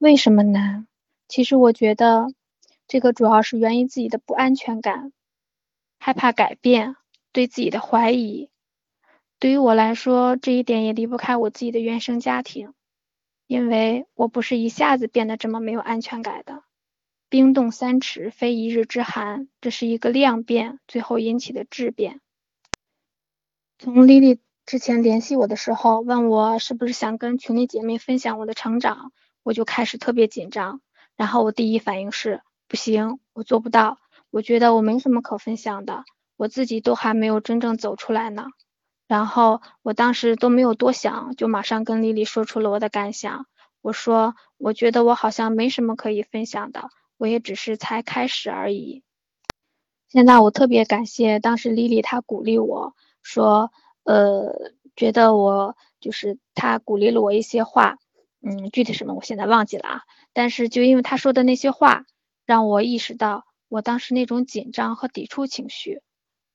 [0.00, 0.86] 为什么难？
[1.28, 2.32] 其实我觉得
[2.88, 5.12] 这个主要是源于自己的不安全感，
[5.98, 6.96] 害怕改变，
[7.32, 8.48] 对自己的怀疑。
[9.38, 12.72] 对于我来说，这一点也离不开我自己的原生家庭，
[13.46, 16.64] 因为我不是一下子变得这么没有安全感的。
[17.28, 22.22] 冰冻三尺，非一日之寒，这是一个量变，最后引起的质变。
[23.78, 29.12] 从丽丽之前联系我的时候，问我是不是想跟群里姐妹分享我的成长。
[29.42, 30.80] 我就开始特别紧张，
[31.16, 33.98] 然后我第一反应是不行，我做不到，
[34.30, 36.04] 我觉得我没什么可分享的，
[36.36, 38.46] 我自己都还没有真正走出来呢。
[39.08, 43.46] 然后我当时都没有多想，就马上跟丽丽说出了我的感想。
[43.82, 49.02] 我说，我觉得我好像没什么可以分享的，我也只是才开始而已。
[50.08, 53.72] 现在我特别感谢当时丽丽，她鼓励我说，
[54.04, 57.96] 呃，觉得我就是她鼓励了我一些话。
[58.42, 60.02] 嗯，具体什么我现在忘记了啊。
[60.32, 62.04] 但是就因为他说的那些话，
[62.46, 66.00] 让我意识到我当时那种紧张和抵触情绪，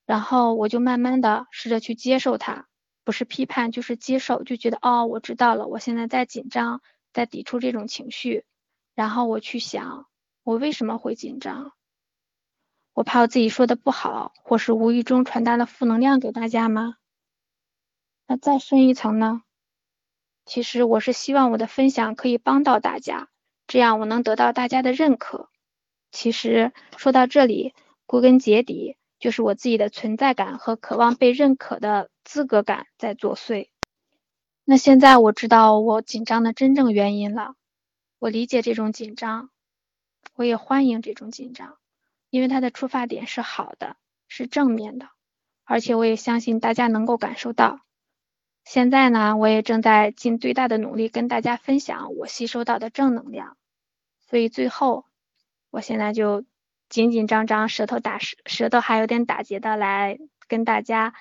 [0.06, 2.68] 然后我就慢慢的试着去接受他，
[3.04, 6.82] 不是批判就是接受，就觉得哦，我知道了，我现在在紧张，
[7.14, 8.46] 在抵触这种情绪，
[8.96, 10.08] 然后我去想，
[10.44, 11.72] 我为什么会紧张？
[12.94, 16.96] 我怕我自己说的不好，或是无意中传达了负能量给大家吗？
[18.28, 19.45] 那再深一层呢？
[20.46, 23.30] 其实我是希望我的分享可以帮到大家，
[23.66, 25.50] 这样我能得到大家的认可。
[26.12, 27.74] 其实说到这里，
[28.06, 33.70] 归根结底就是我自己的存在感和渴望被认可的资格感在作祟。
[34.64, 37.56] 那现在我知道我紧张的真正原因了，
[38.20, 39.50] 我理解这种紧张，
[40.36, 41.78] 我也欢迎这种紧张，
[42.30, 45.10] 因为它的出发点是好的，是正面的，
[45.64, 47.80] 而且我也相信大家能够感受到。
[48.66, 53.58] 现在呢，我也正在尽最大的努力跟大家分享我吸收到的正能量，
[54.28, 55.06] 所以最后，
[55.70, 56.44] 我现在就
[56.90, 61.14] 紧紧张张，舌头打舌舌头还有点打结的来跟大家，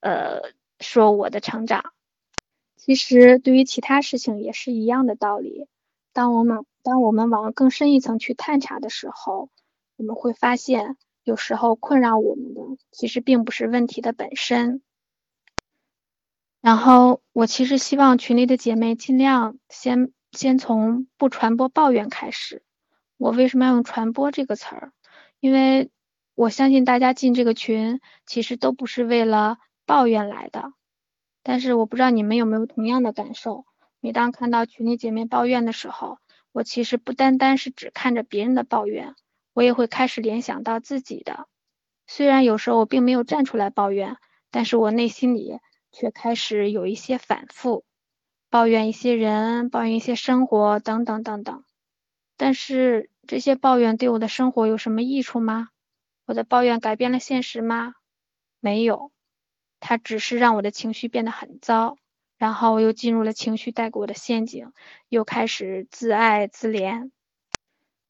[0.00, 0.40] 呃，
[0.80, 1.92] 说我的成长。
[2.76, 5.68] 其实对于其他事情也是一样的道理。
[6.14, 9.50] 当我们当我们往更深一层去探查的时候，
[9.96, 14.80] 我们会发现，有时候困扰我们的其实并不是问题的本身。
[16.66, 22.64] 然后我其实希望群里的姐妹尽量先先从不传播抱怨开始。
[23.18, 24.92] 我为什么要用传播这个词儿？
[25.38, 25.92] 因为
[26.34, 30.72] 我相信大家进这个群其实都不是为了抱怨来的。
[31.44, 33.64] 但是我不知道你们有没有同样的感受？
[34.00, 36.18] 每当看到群里姐妹抱怨的时候，
[36.50, 39.14] 我其实不单单是只看着别人的抱怨，
[39.52, 41.46] 我也会开始联想到自己的。
[42.08, 44.16] 虽然有时候我并没有站出来抱怨，
[44.50, 45.60] 但是我内心里。
[45.98, 47.82] 却开始有一些反复，
[48.50, 51.64] 抱怨一些人，抱怨一些生活，等等等等。
[52.36, 55.70] 但是这些抱怨对我的生活有什么益处吗？
[56.26, 57.94] 我的抱怨改变了现实吗？
[58.60, 59.10] 没有，
[59.80, 61.96] 它只是让我的情绪变得很糟，
[62.36, 64.74] 然后我又进入了情绪带给我的陷阱，
[65.08, 67.10] 又开始自爱自怜。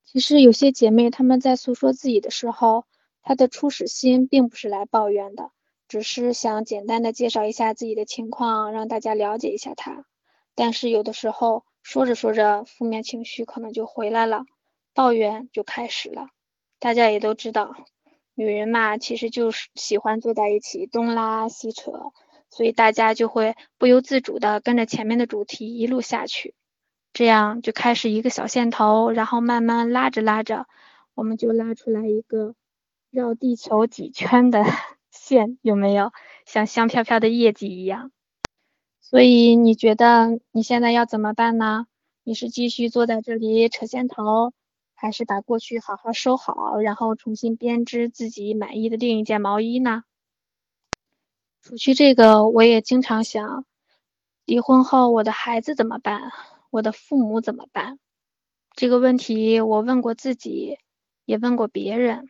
[0.02, 2.84] 其实有些姐妹她们在诉说自己的时候，
[3.22, 5.52] 她的初始心并不是来抱怨的。
[5.88, 10.04] 只是想简单的介绍一下自己的情况，让大家了解一下他。
[10.54, 14.44] 但是有的时候说着说着，负面情绪可能就回来了，
[14.94, 16.28] 抱怨就开始了。
[16.78, 17.74] 大家也都知道，
[18.34, 21.92] 女人嘛，其实就是喜欢坐在一起东拉西扯，
[22.50, 26.54] 所以大家就会不由自主的跟着前面的主题一路下去，
[27.12, 30.66] 这样就开始一个小线头，然后慢慢拉着拉着，
[31.14, 32.54] 我们就拉出来一个
[33.10, 34.64] 绕地球几圈的。
[35.10, 36.12] 线有没有
[36.44, 38.12] 像香飘飘的业绩一样？
[39.00, 41.86] 所以你觉得你现在要怎么办呢？
[42.24, 44.52] 你是继续坐在这里扯线头，
[44.94, 50.02] 还是把过去好好收好，然后重新编织自己满意的另一件毛衣呢？
[51.62, 53.64] 除去这个，我也经常想，
[54.44, 56.32] 离婚后我的孩子怎么办？
[56.70, 58.00] 我的父母怎么办？
[58.74, 60.78] 这个问题我问过自己，
[61.24, 62.28] 也问过别人。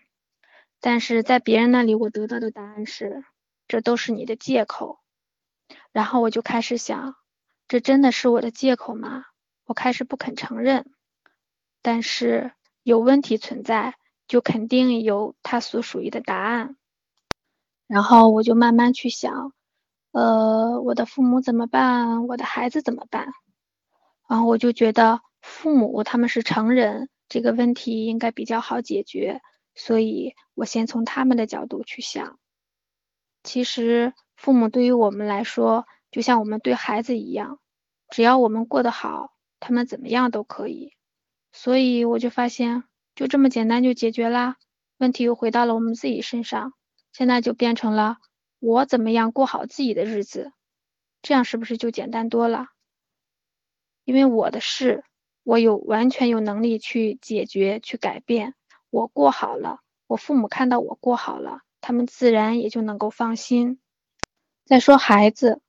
[0.80, 3.24] 但是在别人那里，我得到的答案是，
[3.66, 4.98] 这都是你的借口。
[5.92, 7.16] 然后我就开始想，
[7.68, 9.24] 这真的是我的借口吗？
[9.64, 10.86] 我开始不肯承认。
[11.82, 12.52] 但是
[12.82, 13.94] 有问题存在，
[14.28, 16.76] 就肯定有它所属于的答案。
[17.86, 19.52] 然后我就慢慢去想，
[20.12, 22.26] 呃，我的父母怎么办？
[22.26, 23.32] 我的孩子怎么办？
[24.28, 29.40] 然后我就觉得，父母他们是成人，这个问题应该比较好解决。
[29.76, 32.40] 所以我先从他们的角度去想，
[33.44, 37.60] 其实父母对于我们来说，就像我们对孩子一样，
[38.08, 40.94] 只要我们过得好，他们怎么样都可以。
[41.52, 42.84] 所以我就发现，
[43.14, 44.56] 就这么简单就解决啦，
[44.98, 46.72] 问题又回到了我们自己身上，
[47.12, 48.16] 现在就变成了
[48.58, 50.52] 我怎么样过好自己的日子，
[51.22, 52.68] 这样是不是就简单多了？
[54.04, 55.04] 因为我的事，
[55.42, 58.54] 我有完全有能力去解决、去改变，
[58.96, 63.78] 我过好了，我父母看到我过好了，他们自然也就能够放心。
[64.64, 65.60] 再说孩子，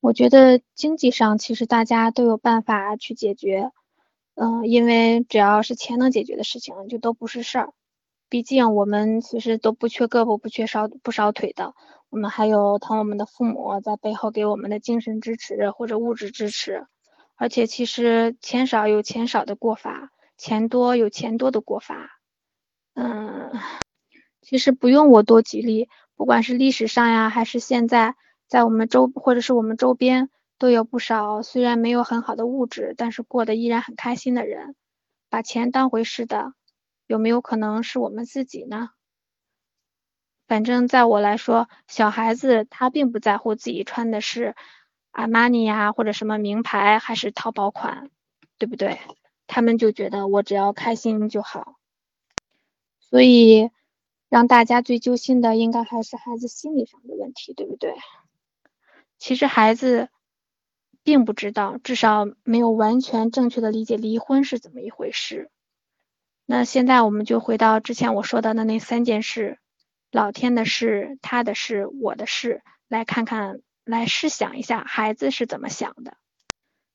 [0.00, 3.70] 我觉得经济上其实大家都有办法去解决。
[4.34, 7.72] 嗯，因为只要是钱能解决的事情，就都不是事儿。
[8.28, 11.74] 毕竟我们其实都不缺胳膊不缺少不少腿的，
[12.10, 16.88] 我们还有疼我们的父母在背后给我们的精神支持或者物质支持。
[17.36, 22.10] 而且其实钱少有钱少的过法，钱多有钱多的过法。
[22.94, 23.50] 嗯，
[24.40, 28.14] 其实不用我多举例，不管是历史上呀，还是现在，
[28.48, 30.30] 在我们周或者是我们周边。
[30.56, 34.76] 都有不少虽然没有很好的物质，但是过得依然很开心的人，
[35.28, 36.54] 把钱当回事的，
[37.08, 38.90] 有没有可能是我们自己呢？
[40.46, 44.54] 反正在我来说，小孩子他并不在乎自己穿的是
[45.10, 48.08] 阿玛尼呀，或者什么名牌，还是淘宝款，
[48.56, 49.00] 对不对？
[49.48, 51.74] 他们就觉得我只要开心就好。
[53.14, 53.70] 所以，
[54.28, 57.94] 让大家最揪心的，应该还是孩子心理上的问题，对不对？
[59.18, 60.08] 其实孩子。
[61.04, 65.50] 并不知道，至少没有完全正确的理解离婚是怎么一回事。
[66.46, 69.58] 那现在我们就回到之前我说到的那三件事：
[70.10, 76.16] 老天的事、他的事、我的事，来看看，来试想一下孩子是怎么想的。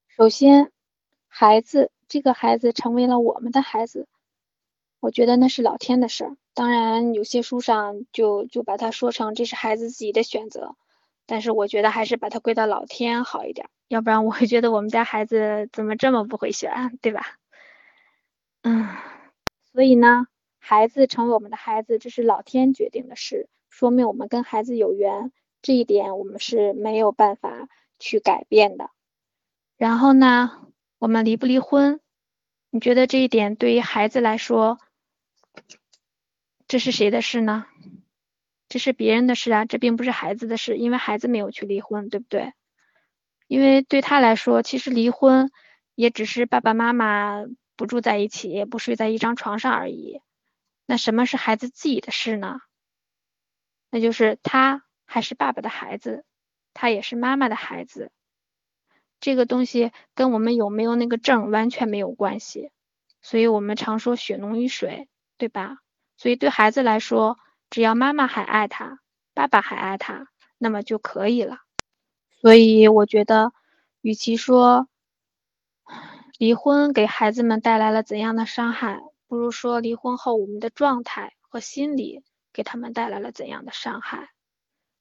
[0.07, 0.71] 首先，
[1.27, 4.07] 孩子这个孩子成为了我们的孩子，
[4.99, 6.37] 我觉得那是老天的事儿。
[6.53, 10.75] 当然，有些书上就就把它说成这是孩子自己的选择。
[11.25, 17.21] 但是我觉得还是把它归到老天好一点，要不然我会 觉得我们家孩子怎么这么不会选，对吧？
[18.63, 18.87] 嗯，
[19.71, 20.25] 所以呢，
[20.57, 25.31] 孩子成为我们的孩子，这是老天决定的事，说明我们跟孩子有缘，
[25.61, 27.69] 这一点我们是没有办法
[27.99, 28.89] 去改变的。
[29.77, 30.67] 然后呢，
[30.97, 31.99] 我们离不离婚？
[32.71, 34.79] 你觉得这一点对于孩子来说，
[36.69, 37.65] 这是谁的事呢？
[38.67, 42.53] 这是别人的事啊，这并不是孩子的事，因为孩子没有去离婚，对不对？
[43.47, 45.49] 因为对他来说，其实离婚
[45.95, 47.43] 也只是爸爸妈妈
[47.75, 50.21] 不住在一起，不睡在一张床上而已。
[50.85, 52.59] 那什么是孩子自己的事呢？
[53.89, 56.23] 那就是他还是爸爸的孩子，
[56.75, 58.11] 他也是妈妈的孩子。
[59.19, 62.69] 这个东西跟我们有没有那个证完全没有关系。
[63.23, 65.79] 所以我们常说血浓于水，对吧？
[66.19, 67.39] 所以对孩子来说。
[67.71, 68.97] 只要妈妈还爱他，
[69.35, 70.27] 爸爸还爱他，
[70.57, 71.59] 那么就可以了。
[72.41, 73.53] 所以我觉得，
[74.01, 74.87] 与其说
[76.39, 84.29] 离婚给孩子们带来了怎样的伤害，不如说离婚后我们的状态和心理给他们带来了怎样的伤害。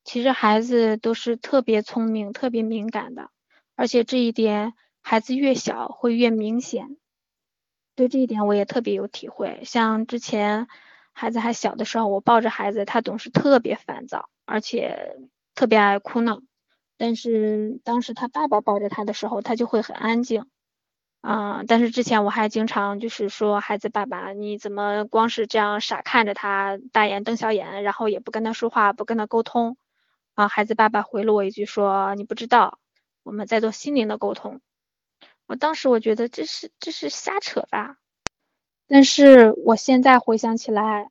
[0.05, 3.31] 其实孩子都是特别聪明、特别敏感的，
[3.77, 6.99] 而且这一点孩子越小会越明显。
[7.95, 10.69] 对这一点我也特别有体会，像之前。
[11.19, 15.17] 孩子还小的时候，我抱着孩子，他总是特别烦躁，而且
[15.57, 16.41] 特别爱哭闹。
[16.97, 20.47] 但是当时他爸爸抱着他的时候，他就会很安静。
[21.21, 29.77] 啊，但是之前我还经常就是说，孩子爸爸，你怎么光是这样傻看着他，大眼瞪小眼，然后也不跟他说话，不跟他沟通？
[30.35, 32.79] 啊，孩子爸爸回了我一句说，你不知道，
[33.25, 34.61] 我们在做心灵的沟通。
[35.49, 37.97] 我当时我觉得这是这是瞎扯吧。
[38.87, 41.11] 但是我现在回想起来，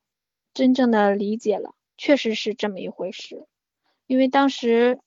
[0.58, 3.46] 真正的理解了，确实是这么一回事。
[4.08, 5.00] 因为当时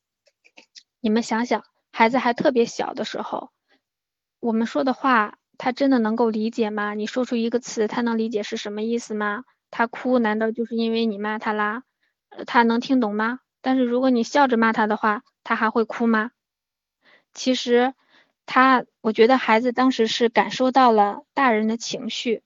[1.01, 3.51] 你们想想，孩子还特别小的时候，
[4.39, 6.95] 我们说的话，他真的能够理解吗？
[6.95, 9.43] 你说出一个词，他能理解是什么意思吗？
[9.73, 11.83] 他哭难道就是因为你骂他啦？
[12.47, 13.41] 他能听懂吗？
[13.61, 16.31] 但是如果你笑着骂他的话，他还会哭吗？
[17.35, 17.93] 其实
[18.47, 22.45] 他，我觉得孩子当时是感受到了大人的情绪。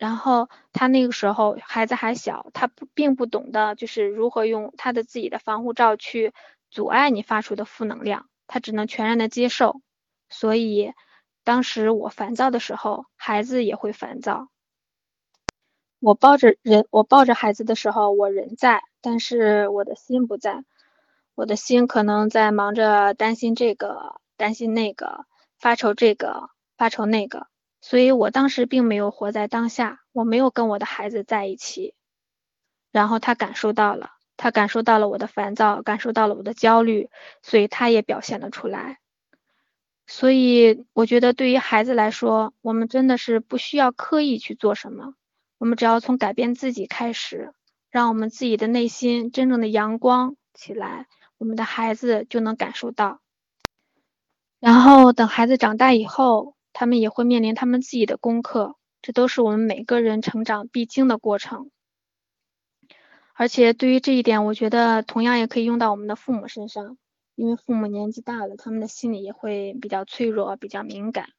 [0.00, 6.32] 然后他那个时候孩子还小，他不并不懂得就是如何用他的自己的防护罩去
[6.70, 9.82] 阻碍你发出的负能量，他只能全然的接受。
[10.30, 10.94] 所以
[11.44, 14.48] 当时我烦躁的时候，孩子也会烦躁。
[16.00, 20.64] 我抱着人，我抱着孩子的时候，我人在，但是我的心不在。
[21.34, 25.26] 我的心可能在忙着担心这个，担心那个，
[25.58, 27.48] 发愁这个，发愁那个。
[27.80, 31.94] 所以我当时并没有活在当下，我没有跟我的孩子在一起，
[32.92, 37.08] 然后他感受到了，他感受到了我的烦躁，感受到了我的焦虑，
[37.42, 38.98] 所以他也表现了出来。
[40.06, 45.14] 所以我觉得对于孩子来说，我们真的是不需要刻意去做什么，
[45.56, 47.52] 我们只要从改变自己开始，
[47.90, 51.06] 让我们自己的内心真正的阳光起来，
[51.38, 53.20] 我们的孩子就能感受到。
[54.58, 61.70] 然后等孩子长大以后，他们也会面临他们自己的功课，这都是我们每个人成长必经的过程。
[63.34, 66.98] 而且对于这一点，我觉得同样也可以用到我们的父母身上，
[67.34, 71.30] 因为父母年纪大了，他们的心理也会比较脆弱、比较敏感。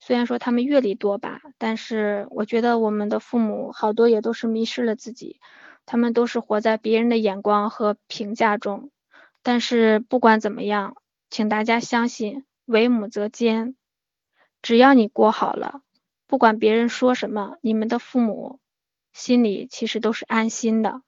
[0.00, 5.40] 虽然说他们阅历多吧，但是我觉得我们的父母好多也都是迷失了自己，
[5.86, 8.90] 他们都是活在别人的眼光和评价中。
[9.42, 10.96] 但是不管怎么样，
[11.30, 12.44] 请大家相信。
[12.64, 13.74] 为母则坚，
[14.62, 15.82] 只要你过好了，
[16.26, 18.60] 不管别人说什么，你们的父母
[19.12, 21.02] 心里其实都是安心的。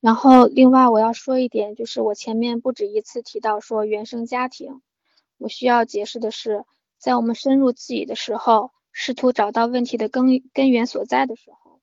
[0.00, 4.80] 然后，另外我要说一点，就是我前面不止一次提到说原生家庭，
[5.36, 6.64] 我需要解释的是，
[6.96, 11.80] 在我们深入自己的时候，试图找到问题的根根源所在的时候，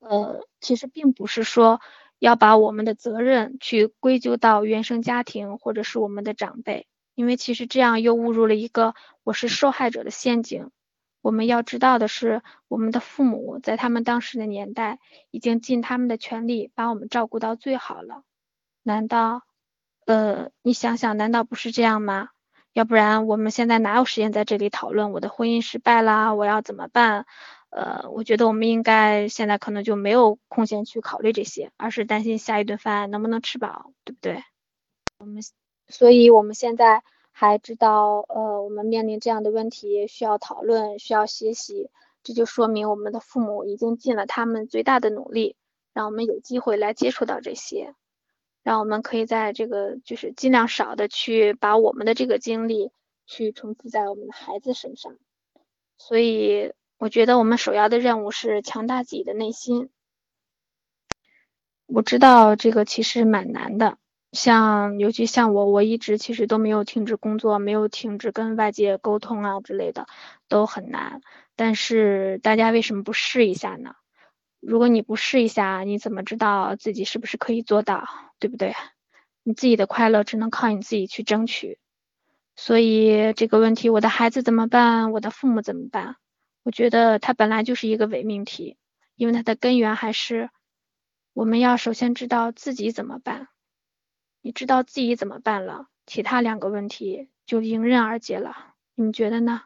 [0.00, 1.80] 呃，其实并不是说
[2.18, 6.86] 要把我们的责任去归咎到原生家庭或者是我们的长辈。
[7.16, 8.94] 因为其实这样又误入了一个
[9.24, 10.70] 我是受害者的陷阱。
[11.22, 15.00] 我们要知道的是，我们的父母在他们当时的年代
[15.32, 18.22] 已经尽他们的全力把我们照顾到最好了。
[18.84, 19.42] 难道，
[20.04, 22.28] 呃，你想想，难道不是这样吗？
[22.72, 27.26] 要不然我们现在哪有时间在这里讨论我的婚姻失败啦，我要怎么办？
[27.70, 34.44] 呃，我觉得我们应该现在可能就没有空闲去考虑这些，而是担心下一顿饭能不能吃饱，对不对？
[35.18, 35.42] 我们。
[35.88, 41.90] 所以，我们现在还知道，呃，我们面临这样的问题，需要讨论，需要学习，
[42.22, 45.54] 这就说明我们的父母已经尽了他们最大的努力，
[45.92, 47.94] 让我们有机会来接触到这些，
[48.62, 52.90] 让我们可以在这个就是尽量少的去把我们的这个经历
[53.26, 55.16] 去重复在我们的孩子身上。
[55.98, 59.90] 所以，我觉得我们首要的任务是强大自己的内心。
[61.86, 63.98] 我知道这个其实蛮难的。
[64.36, 70.06] 像尤其像我，我一直其实都没有停止工作，没有停止跟外界沟通啊之类的，
[70.46, 71.22] 都很难。
[71.56, 73.96] 但是大家为什么不试一下呢？
[74.60, 78.06] 如果你不试一下，你怎么知道自己是不是可以做到，
[78.38, 78.74] 对不对？
[79.42, 81.78] 你自己的快乐只能靠你自己去争取。
[82.56, 85.12] 所以这个问题，我的孩子怎么办？
[85.12, 86.16] 我的父母怎么办？
[86.62, 88.76] 我觉得它本来就是一个伪命题，
[89.14, 90.50] 因为它的根源还是
[91.32, 93.48] 我们要首先知道自己怎么办。
[94.46, 98.54] 你知道自己怎么办了，其他两个问题就迎刃而解了。
[98.94, 99.62] 你觉得呢？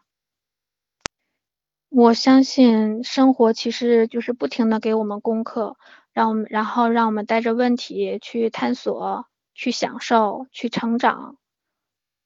[1.91, 5.77] 我相信生活其实就是不停的给我们功课，
[6.15, 11.37] 让我们然后让我们带着问题去探索、去享受、去成长。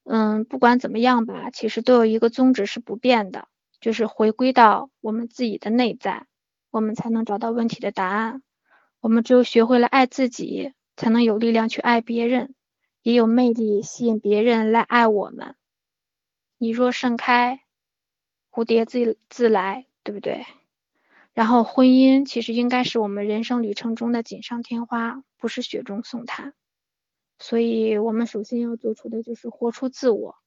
[0.05, 3.49] 嗯，不管怎么样吧，其实都有一个宗旨是不变的，
[3.81, 6.25] 就是回归到我们自己的内在，
[6.71, 8.41] 我们才能找到问题的答案。
[9.01, 10.71] 我们只有学会了爱自己。
[10.95, 12.55] 才能有力量去爱别人，
[13.01, 15.55] 也有魅力吸引别人来爱我们。
[16.57, 17.61] 你若盛开，
[18.51, 20.45] 蝴蝶自自来，对不对？
[21.33, 26.53] 然后婚姻其实应该是我们人生旅程中的锦上添花，不是雪中送炭。
[27.39, 30.37] 所以我们首先要做出的就是活出自我，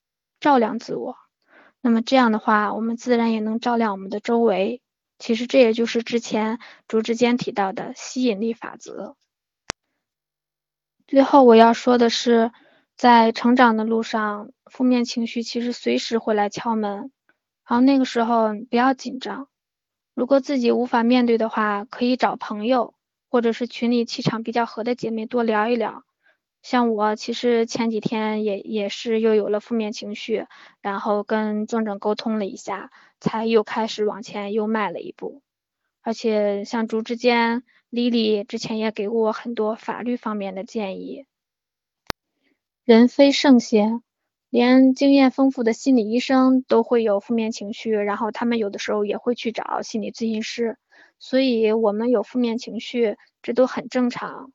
[0.40, 1.16] 照亮自我。
[1.82, 4.80] 那么这样的话，我们自然也能照亮我们的周围。
[5.18, 9.16] 其实这也就是之前竹之间提到的吸引力法则。
[11.08, 12.52] 最后我要说的是，
[12.94, 17.10] 在成长的路上，负面情绪其实随时会来敲门。
[17.66, 19.48] 然后那个时候不要紧张，
[20.12, 22.92] 如果自己无法面对的话，可以找朋友
[23.30, 26.04] 或者是群里气场比较合的姐妹多聊一聊。
[26.60, 30.46] 像我其实前几天也也是又有了负面情绪，
[30.82, 35.40] 然后跟正正沟通了一下，才又开始往前又迈了一步。
[36.02, 37.62] 而且像竹之间。
[37.90, 41.26] 丽丽之前也给过我很多法律方面的建议。
[42.84, 44.02] 人非圣贤，
[44.50, 50.78] 连经验丰富的心理医生都会有负面情绪，然后他们有的时候也会去找心理咨询师。
[51.18, 54.52] 所以，我们有负面情绪，这都很正常。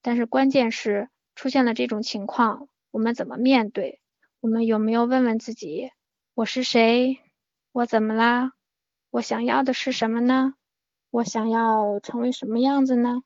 [0.00, 4.00] 但是，关键是出现了这种情况，我们怎么面对？
[4.40, 5.90] 我们有没有问问自己：
[6.34, 7.18] 我是谁？
[7.72, 8.52] 我怎么啦？
[9.10, 10.54] 我想要的是什么呢？
[11.16, 13.22] 我想要成为什么样子呢？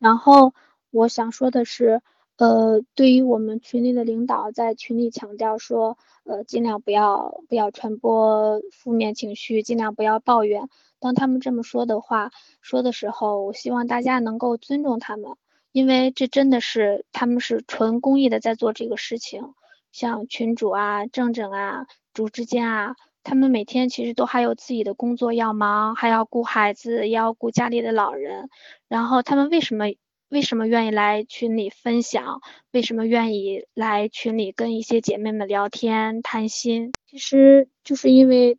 [0.00, 0.52] 然后
[0.90, 2.02] 我想说的是，
[2.38, 10.68] 呃，对于我们群里的领导，在群里强调说，呃，尽量不要不要传播负面情绪，尽量不要抱怨。
[10.98, 12.32] 当他们这么说的话
[12.62, 15.36] 说的时候，我希望大家能够尊重他们，
[15.70, 19.54] 因为这真的是他们是纯公益的在做这个事情。
[19.92, 28.48] 像群主啊、正正啊，主之间啊，他们每天其实都还有自己的工作要忙，还要顾孩子，要顾家里的老人。
[28.88, 29.86] 然后他们为什么
[30.28, 32.40] 为什么愿意来群里分享？
[32.72, 36.92] 为什么愿意来群里跟一些姐妹们聊天谈心？
[37.06, 38.58] 其实就是因为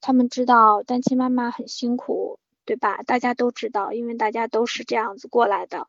[0.00, 3.02] 他们知道单亲妈妈很辛苦，对吧？
[3.02, 5.88] 大家都知道，因为大家都是这样子过来的。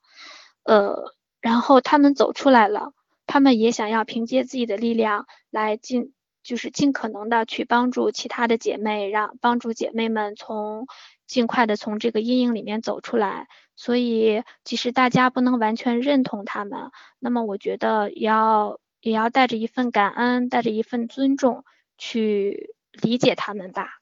[0.63, 2.93] 呃，然后他们走出来了，
[3.27, 6.13] 他们也想要凭借自己的力量来进，
[6.49, 10.87] 就是尽可能的去帮助其他的姐妹，让帮助姐妹们从
[11.27, 13.47] 尽快的从这个阴影里面走出来。
[13.75, 16.89] 所以，即使大家不能完全认同他们，
[17.19, 21.65] 那么我觉得也要也要带着一份感恩，带着一份尊重
[21.99, 23.99] 去理解他们吧。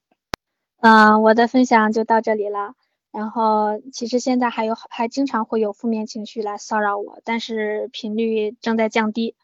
[0.80, 2.75] 嗯，我的分享就到这里了。
[3.12, 9.36] 然后，其实现在还有还经常会有负面情绪来骚扰我，但是频率正在降低。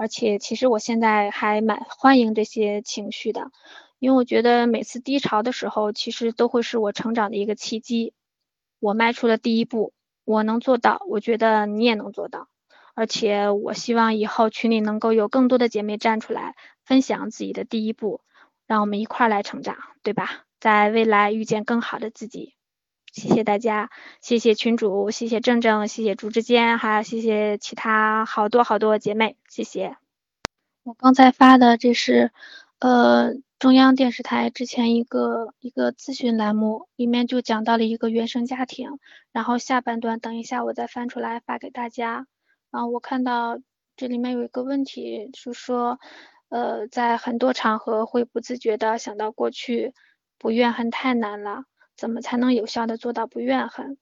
[0.00, 3.50] 而且，其实我现在还蛮欢迎这些情绪的，
[3.98, 8.14] 因为我觉得每次低潮的时候，其实都会是我成长的一个契机。
[8.78, 9.92] 我迈出了第一步，
[10.24, 12.48] 我能做到，我觉得你也能做到。
[12.94, 16.54] 而且，我希望以后群里能够有更多的姐妹站出来，
[16.86, 18.22] 分享自己的第一步，
[18.66, 20.44] 让我们一块儿来成长，对吧？
[20.60, 22.54] 在未来遇见更好的自己。
[23.12, 23.90] 谢谢大家，
[24.20, 29.96] 谢谢群主，谢谢正正，谢谢朱之间，还有谢谢其他好多好多姐妹，谢谢。
[30.84, 32.30] 我刚才发的这是，
[32.78, 38.98] 呃，中央电视台之前一个一个咨询栏目，里面就讲到了一个原生家庭，
[39.32, 42.26] 然后下半段等一下我再翻出来发给大家。
[42.70, 43.58] 啊，我看到
[43.96, 45.98] 这里面有一个问题，是说，
[46.48, 49.92] 呃，在很多场合会不自觉的想到过去，
[50.38, 51.64] 不怨恨太难了。
[52.00, 53.98] 怎么才能有效的做到不怨恨？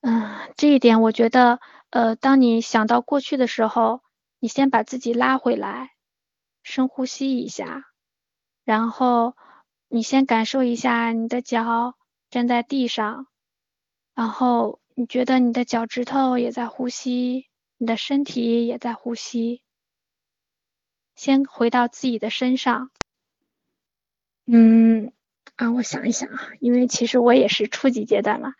[0.00, 1.60] 嗯，这一点我觉得，
[1.90, 4.00] 呃，当你想到过去的时候，
[4.38, 5.90] 你先把自己拉回来，
[6.62, 7.84] 深呼吸一下，
[8.64, 9.36] 然后
[9.88, 11.94] 你先感受一下你的脚
[12.30, 13.26] 站在地上，
[14.14, 19.60] 然后你觉得你的脚趾头也在呼吸，你的身体也在呼吸，
[21.16, 22.90] 先回到自己的身上，
[24.46, 25.12] 嗯。
[25.56, 28.52] 啊，我想一想啊，因为其实我也是初级阶段嘛，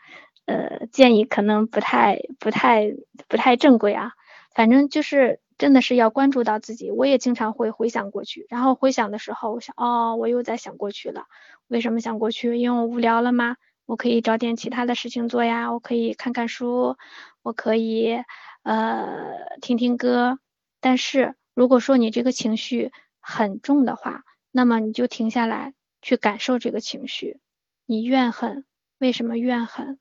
[0.46, 2.94] 呃，建议可能不太、不太、
[3.28, 4.12] 不太正规啊。
[4.54, 6.90] 反正就是真的是要关注到自己。
[6.90, 11.24] 我也经常会回想过去，然后回想的时候，我想，哦，我又在想过去了。
[11.68, 12.56] 为什么想过去？
[12.56, 13.56] 因为我无聊了吗？
[13.84, 15.70] 我可以找点其他的事情做呀。
[15.72, 16.96] 我可以看看书，
[17.42, 18.22] 我可以
[18.62, 20.38] 呃听听歌。
[20.80, 25.74] 但是如果说你这个情绪很重的话，那么你就停下来。
[26.06, 27.40] 去感受这个情绪，
[27.84, 28.64] 你怨恨，
[28.98, 29.98] 为什么怨恨？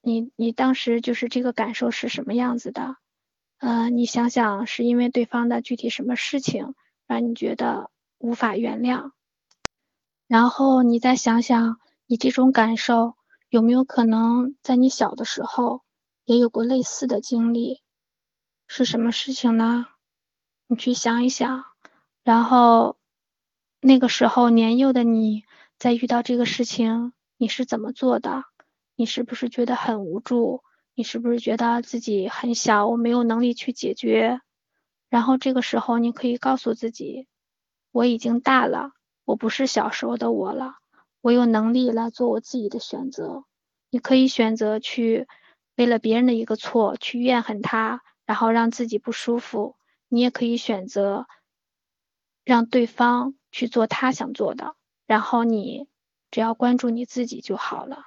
[0.00, 2.94] 你你当时就是这个感受是什么样子的？
[3.58, 6.76] 呃，你想想是因为对方的具体什么事情
[7.08, 9.10] 让你觉得无法原谅？
[10.28, 13.16] 然后你再想想，你这种感受
[13.48, 15.82] 有没有可能在你小的时候
[16.24, 17.82] 也有过类似的经历？
[18.68, 19.86] 是什么事情呢？
[20.68, 21.64] 你去想一想，
[22.22, 22.95] 然后。
[23.80, 25.44] 那个时候，年幼的你
[25.78, 28.44] 在遇到这个事情，你是怎么做的？
[28.96, 30.62] 你是不是觉得很无助？
[30.94, 34.40] 你是不是觉得自己很小，我没有能力去解决？
[35.10, 37.28] 然后这个时候，你可以告诉自己，
[37.92, 38.92] 我已经大了，
[39.24, 40.76] 我不是小时候的我了，
[41.20, 43.44] 我有能力来做我自己的选择。
[43.90, 45.28] 你可以选择去
[45.76, 49.76] 为了别人的一个错去怨恨他，然后让自己不舒服；
[50.08, 51.26] 你也可以选择
[52.46, 53.34] 让对方。
[53.52, 54.74] 去做他想做的，
[55.06, 55.88] 然后你
[56.30, 58.02] 只要关注你自己就好了。